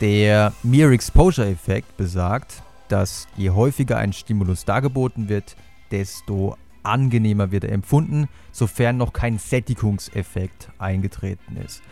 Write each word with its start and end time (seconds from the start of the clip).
Der 0.00 0.52
Mere 0.62 0.92
Exposure 0.92 1.48
Effekt 1.48 1.96
besagt, 1.96 2.62
dass 2.88 3.26
je 3.36 3.50
häufiger 3.50 3.96
ein 3.96 4.12
Stimulus 4.12 4.64
dargeboten 4.64 5.28
wird, 5.28 5.56
desto 5.90 6.56
angenehmer 6.84 7.50
wird 7.50 7.64
er 7.64 7.72
empfunden, 7.72 8.28
sofern 8.52 8.96
noch 8.96 9.12
kein 9.12 9.38
Sättigungseffekt 9.38 10.70
eingetreten 10.78 11.56
ist. 11.56 11.82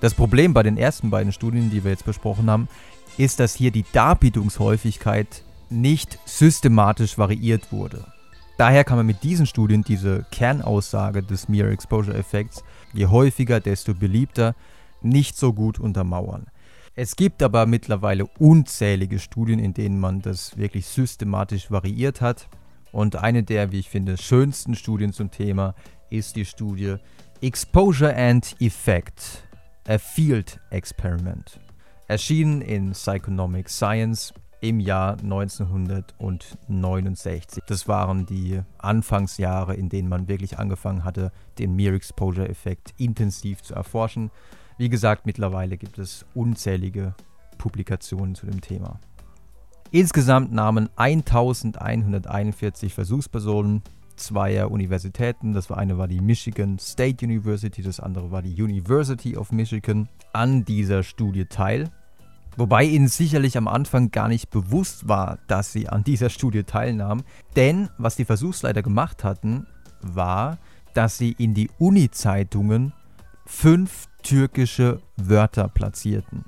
Das 0.00 0.14
Problem 0.14 0.52
bei 0.52 0.64
den 0.64 0.76
ersten 0.76 1.10
beiden 1.10 1.32
Studien, 1.32 1.70
die 1.70 1.84
wir 1.84 1.92
jetzt 1.92 2.04
besprochen 2.04 2.50
haben, 2.50 2.68
ist, 3.16 3.38
dass 3.38 3.54
hier 3.54 3.70
die 3.70 3.84
Darbietungshäufigkeit 3.92 5.44
nicht 5.70 6.18
systematisch 6.24 7.16
variiert 7.16 7.70
wurde. 7.70 8.04
Daher 8.56 8.82
kann 8.82 8.96
man 8.96 9.06
mit 9.06 9.22
diesen 9.22 9.46
Studien 9.46 9.84
diese 9.84 10.26
Kernaussage 10.32 11.22
des 11.22 11.48
Mere 11.48 11.70
Exposure 11.70 12.16
Effekts, 12.16 12.64
je 12.92 13.06
häufiger, 13.06 13.60
desto 13.60 13.94
beliebter, 13.94 14.56
nicht 15.00 15.36
so 15.36 15.52
gut 15.52 15.78
untermauern. 15.78 16.48
Es 17.00 17.14
gibt 17.14 17.44
aber 17.44 17.64
mittlerweile 17.66 18.26
unzählige 18.40 19.20
Studien, 19.20 19.60
in 19.60 19.72
denen 19.72 20.00
man 20.00 20.20
das 20.20 20.58
wirklich 20.58 20.88
systematisch 20.88 21.70
variiert 21.70 22.20
hat. 22.20 22.48
Und 22.90 23.14
eine 23.14 23.44
der, 23.44 23.70
wie 23.70 23.78
ich 23.78 23.88
finde, 23.88 24.16
schönsten 24.16 24.74
Studien 24.74 25.12
zum 25.12 25.30
Thema 25.30 25.76
ist 26.10 26.34
die 26.34 26.44
Studie 26.44 26.96
Exposure 27.40 28.16
and 28.16 28.56
Effect, 28.58 29.46
a 29.86 29.98
Field 29.98 30.58
Experiment. 30.70 31.60
Erschienen 32.08 32.62
in 32.62 32.90
Psychonomic 32.90 33.70
Science 33.70 34.34
im 34.60 34.80
Jahr 34.80 35.12
1969. 35.22 37.62
Das 37.68 37.86
waren 37.86 38.26
die 38.26 38.60
Anfangsjahre, 38.78 39.76
in 39.76 39.88
denen 39.88 40.08
man 40.08 40.26
wirklich 40.26 40.58
angefangen 40.58 41.04
hatte, 41.04 41.30
den 41.60 41.76
Mere 41.76 41.94
Exposure 41.94 42.48
Effekt 42.48 42.92
intensiv 42.96 43.62
zu 43.62 43.76
erforschen. 43.76 44.32
Wie 44.78 44.88
gesagt, 44.88 45.26
mittlerweile 45.26 45.76
gibt 45.76 45.98
es 45.98 46.24
unzählige 46.34 47.14
Publikationen 47.58 48.36
zu 48.36 48.46
dem 48.46 48.60
Thema. 48.60 49.00
Insgesamt 49.90 50.52
nahmen 50.52 50.88
1141 50.94 52.94
Versuchspersonen 52.94 53.82
zweier 54.14 54.70
Universitäten, 54.70 55.52
das 55.52 55.72
eine 55.72 55.98
war 55.98 56.06
die 56.06 56.20
Michigan 56.20 56.78
State 56.78 57.26
University, 57.26 57.82
das 57.82 57.98
andere 57.98 58.30
war 58.30 58.42
die 58.42 58.62
University 58.62 59.36
of 59.36 59.50
Michigan, 59.50 60.08
an 60.32 60.64
dieser 60.64 61.02
Studie 61.02 61.46
teil. 61.46 61.90
Wobei 62.56 62.84
ihnen 62.84 63.08
sicherlich 63.08 63.56
am 63.56 63.66
Anfang 63.66 64.12
gar 64.12 64.28
nicht 64.28 64.50
bewusst 64.50 65.08
war, 65.08 65.38
dass 65.48 65.72
sie 65.72 65.88
an 65.88 66.04
dieser 66.04 66.30
Studie 66.30 66.62
teilnahmen. 66.62 67.24
Denn 67.56 67.88
was 67.98 68.14
die 68.14 68.24
Versuchsleiter 68.24 68.82
gemacht 68.82 69.24
hatten, 69.24 69.66
war, 70.02 70.58
dass 70.94 71.18
sie 71.18 71.32
in 71.32 71.54
die 71.54 71.68
Uni-Zeitungen 71.78 72.92
fünf 73.48 74.08
türkische 74.22 75.00
Wörter 75.16 75.68
platzierten. 75.68 76.44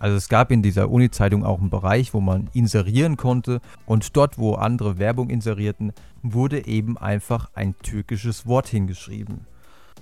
Also 0.00 0.16
es 0.16 0.28
gab 0.28 0.50
in 0.50 0.60
dieser 0.60 0.90
Uni-Zeitung 0.90 1.44
auch 1.44 1.60
einen 1.60 1.70
Bereich, 1.70 2.12
wo 2.12 2.20
man 2.20 2.50
inserieren 2.52 3.16
konnte 3.16 3.60
und 3.86 4.14
dort, 4.16 4.36
wo 4.36 4.54
andere 4.54 4.98
Werbung 4.98 5.30
inserierten, 5.30 5.92
wurde 6.22 6.66
eben 6.66 6.98
einfach 6.98 7.50
ein 7.54 7.74
türkisches 7.78 8.44
Wort 8.44 8.66
hingeschrieben. 8.66 9.46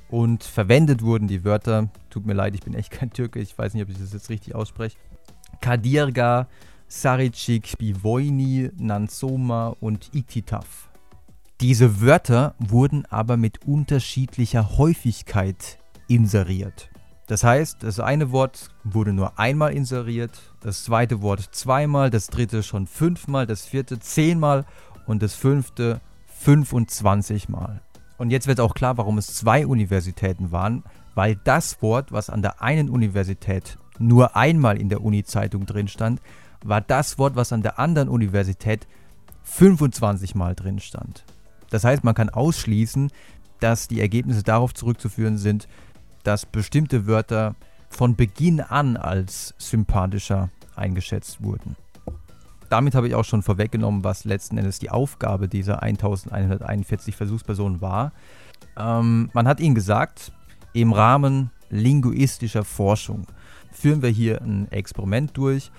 Und 0.08 0.42
verwendet 0.42 1.02
wurden 1.02 1.28
die 1.28 1.44
Wörter, 1.44 1.90
tut 2.10 2.26
mir 2.26 2.32
leid, 2.32 2.54
ich 2.54 2.62
bin 2.62 2.74
echt 2.74 2.90
kein 2.90 3.10
Türke, 3.10 3.38
ich 3.38 3.56
weiß 3.56 3.74
nicht, 3.74 3.82
ob 3.82 3.90
ich 3.90 3.98
das 3.98 4.12
jetzt 4.12 4.30
richtig 4.30 4.54
ausspreche, 4.54 4.96
Kadirga, 5.60 6.48
Saricik, 6.88 7.76
Bivoini, 7.78 8.70
Nansoma 8.78 9.76
und 9.78 10.12
Iktitaf. 10.14 10.88
Diese 11.60 12.00
Wörter 12.00 12.54
wurden 12.58 13.04
aber 13.06 13.36
mit 13.36 13.64
unterschiedlicher 13.66 14.76
Häufigkeit 14.78 15.78
inseriert. 16.08 16.90
Das 17.26 17.42
heißt, 17.42 17.82
das 17.82 18.00
eine 18.00 18.32
Wort 18.32 18.68
wurde 18.84 19.14
nur 19.14 19.38
einmal 19.38 19.72
inseriert, 19.72 20.38
das 20.60 20.84
zweite 20.84 21.22
Wort 21.22 21.40
zweimal, 21.52 22.10
das 22.10 22.26
dritte 22.26 22.62
schon 22.62 22.86
fünfmal, 22.86 23.46
das 23.46 23.64
vierte 23.64 23.98
zehnmal 23.98 24.66
und 25.06 25.22
das 25.22 25.34
fünfte 25.34 26.00
25 26.26 27.48
Mal. 27.48 27.80
Und 28.18 28.30
jetzt 28.30 28.46
wird 28.46 28.60
auch 28.60 28.74
klar, 28.74 28.98
warum 28.98 29.18
es 29.18 29.28
zwei 29.28 29.66
Universitäten 29.66 30.52
waren, 30.52 30.84
weil 31.14 31.36
das 31.44 31.80
Wort, 31.80 32.12
was 32.12 32.28
an 32.28 32.42
der 32.42 32.60
einen 32.60 32.90
Universität 32.90 33.78
nur 33.98 34.36
einmal 34.36 34.78
in 34.78 34.88
der 34.88 35.02
Uni-Zeitung 35.02 35.66
drin 35.66 35.88
stand, 35.88 36.20
war 36.62 36.80
das 36.80 37.18
Wort, 37.18 37.36
was 37.36 37.52
an 37.52 37.62
der 37.62 37.78
anderen 37.78 38.08
Universität 38.08 38.86
25 39.44 40.34
Mal 40.34 40.54
drin 40.54 40.78
stand. 40.80 41.24
Das 41.70 41.84
heißt, 41.84 42.04
man 42.04 42.14
kann 42.14 42.30
ausschließen, 42.30 43.10
dass 43.60 43.88
die 43.88 44.00
Ergebnisse 44.00 44.42
darauf 44.42 44.74
zurückzuführen 44.74 45.38
sind, 45.38 45.68
dass 46.24 46.46
bestimmte 46.46 47.06
Wörter 47.06 47.54
von 47.88 48.16
Beginn 48.16 48.60
an 48.60 48.96
als 48.96 49.54
sympathischer 49.58 50.50
eingeschätzt 50.74 51.42
wurden. 51.42 51.76
Damit 52.68 52.94
habe 52.94 53.06
ich 53.06 53.14
auch 53.14 53.24
schon 53.24 53.42
vorweggenommen, 53.42 54.02
was 54.02 54.24
letzten 54.24 54.58
Endes 54.58 54.80
die 54.80 54.90
Aufgabe 54.90 55.46
dieser 55.48 55.82
1141 55.82 57.14
Versuchspersonen 57.14 57.80
war. 57.80 58.12
Ähm, 58.76 59.30
man 59.32 59.46
hat 59.46 59.60
ihnen 59.60 59.76
gesagt, 59.76 60.32
im 60.72 60.92
Rahmen 60.92 61.50
linguistischer 61.70 62.64
Forschung 62.64 63.26
führen 63.70 64.02
wir 64.02 64.08
hier 64.10 64.40
ein 64.40 64.70
Experiment 64.72 65.36
durch 65.36 65.70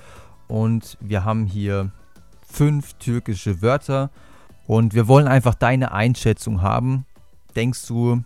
und 0.47 0.97
wir 1.01 1.25
haben 1.25 1.45
hier 1.45 1.91
fünf 2.47 2.93
türkische 2.93 3.61
Wörter 3.61 4.09
und 4.67 4.93
wir 4.93 5.07
wollen 5.07 5.27
einfach 5.27 5.55
deine 5.55 5.91
Einschätzung 5.91 6.61
haben. 6.61 7.05
Denkst 7.55 7.87
du, 7.87 8.23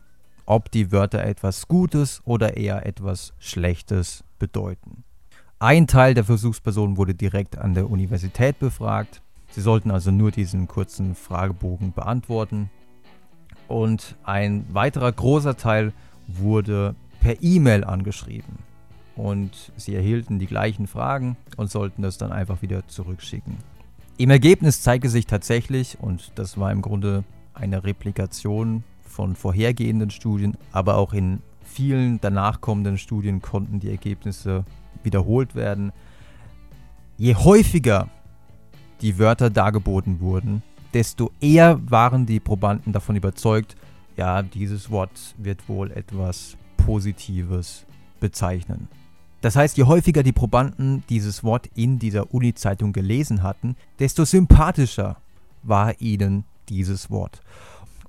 ob 0.50 0.72
die 0.72 0.92
Wörter 0.92 1.24
etwas 1.24 1.68
Gutes 1.68 2.24
oder 2.26 2.58
eher 2.58 2.84
etwas 2.88 3.34
Schlechtes 3.38 4.24
bedeuten. 4.40 5.04
Ein 5.60 5.86
Teil 5.86 6.16
der 6.16 6.24
Versuchspersonen 6.24 6.98
wurde 6.98 7.14
direkt 7.14 7.60
an 7.60 7.76
der 7.76 7.88
Universität 7.88 8.58
befragt. 8.58 9.22
Sie 9.52 9.62
sollten 9.62 9.92
also 9.92 10.10
nur 10.10 10.32
diesen 10.32 10.68
kurzen 10.68 11.14
Fragebogen 11.14 11.94
beantworten. 11.94 12.72
Und 13.68 14.16
ein 14.24 14.66
weiterer 14.74 15.12
großer 15.12 15.56
Teil 15.56 15.94
wurde 16.26 16.96
per 17.20 17.44
E-Mail 17.44 17.84
angeschrieben. 17.84 18.58
Und 19.16 19.72
sie 19.76 19.94
erhielten 19.94 20.40
die 20.40 20.48
gleichen 20.48 20.88
Fragen 20.88 21.38
und 21.58 21.70
sollten 21.70 22.02
das 22.02 22.18
dann 22.18 22.32
einfach 22.32 22.64
wieder 22.64 22.88
zurückschicken. 22.88 23.58
Im 24.18 24.32
Ergebnis 24.32 24.82
zeigte 24.82 25.10
sich 25.10 25.28
tatsächlich, 25.28 26.00
und 26.02 26.32
das 26.36 26.58
war 26.58 26.72
im 26.72 26.82
Grunde 26.82 27.24
eine 27.54 27.84
Replikation 27.84 28.84
von 29.10 29.36
vorhergehenden 29.36 30.12
Studien, 30.12 30.56
aber 30.72 30.98
auch 30.98 31.14
in 31.14 31.42
vielen 31.64 32.22
danach 32.22 32.62
kommenden 32.62 32.98
Studien 32.98 33.42
konnten 33.42 33.80
die 33.80 33.90
Ergebnisse 33.90 34.66
wiederholt 35.04 35.56
werden. 35.56 35.92
Je 37.18 37.36
häufiger 37.36 38.10
die 39.02 39.20
Wörter 39.20 39.50
dargeboten 39.50 40.20
wurden, 40.20 40.64
desto 40.94 41.32
eher 41.40 41.80
waren 41.90 42.26
die 42.26 42.40
Probanden 42.40 42.94
davon 42.94 43.16
überzeugt, 43.16 43.76
ja, 44.18 44.42
dieses 44.42 44.90
Wort 44.90 45.36
wird 45.38 45.70
wohl 45.70 45.92
etwas 45.92 46.58
Positives 46.78 47.86
bezeichnen. 48.20 48.90
Das 49.42 49.56
heißt, 49.56 49.78
je 49.78 49.86
häufiger 49.86 50.24
die 50.24 50.34
Probanden 50.34 51.04
dieses 51.08 51.44
Wort 51.44 51.70
in 51.76 52.00
dieser 52.00 52.34
Uni-Zeitung 52.34 52.92
gelesen 52.92 53.44
hatten, 53.44 53.78
desto 54.00 54.26
sympathischer 54.26 55.18
war 55.64 56.02
ihnen 56.02 56.44
dieses 56.68 57.10
Wort. 57.10 57.42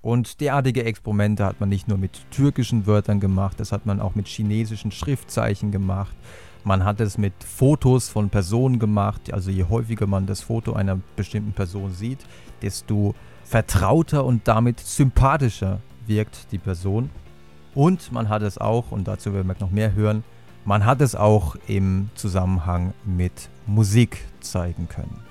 Und 0.02 0.40
derartige 0.40 0.84
Experimente 0.84 1.44
hat 1.44 1.60
man 1.60 1.68
nicht 1.68 1.88
nur 1.88 1.98
mit 1.98 2.30
türkischen 2.30 2.86
Wörtern 2.86 3.20
gemacht, 3.20 3.60
das 3.60 3.70
hat 3.70 3.84
man 3.84 4.00
auch 4.00 4.14
mit 4.14 4.28
chinesischen 4.28 4.92
Schriftzeichen 4.92 5.72
gemacht. 5.72 6.16
Man 6.64 6.84
hat 6.84 7.00
es 7.00 7.18
mit 7.18 7.32
Fotos 7.42 8.08
von 8.08 8.28
Personen 8.28 8.78
gemacht. 8.78 9.32
Also 9.32 9.50
je 9.50 9.64
häufiger 9.64 10.06
man 10.06 10.26
das 10.26 10.42
Foto 10.42 10.74
einer 10.74 10.98
bestimmten 11.16 11.52
Person 11.52 11.92
sieht, 11.92 12.18
desto 12.60 13.14
vertrauter 13.44 14.24
und 14.24 14.46
damit 14.46 14.78
sympathischer 14.80 15.80
wirkt 16.06 16.52
die 16.52 16.58
Person. 16.58 17.10
Und 17.74 18.12
man 18.12 18.28
hat 18.28 18.42
es 18.42 18.58
auch, 18.58 18.90
und 18.90 19.08
dazu 19.08 19.32
werden 19.32 19.48
wir 19.48 19.56
noch 19.58 19.70
mehr 19.70 19.94
hören, 19.94 20.24
man 20.64 20.84
hat 20.84 21.00
es 21.00 21.14
auch 21.14 21.56
im 21.66 22.10
Zusammenhang 22.14 22.92
mit 23.04 23.48
Musik 23.66 24.26
zeigen 24.40 24.88
können. 24.88 25.29